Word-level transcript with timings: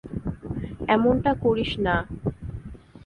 এমনটা 0.87 1.31
করিস 1.43 1.71
না! 1.85 1.95